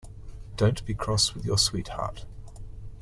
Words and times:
Don't 0.57 0.83
be 0.83 0.95
cross 0.95 1.35
with 1.35 1.45
your 1.45 1.59
sweetheart. 1.59 2.25